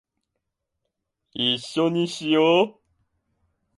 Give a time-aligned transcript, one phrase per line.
[1.33, 2.81] 一緒にしよ♡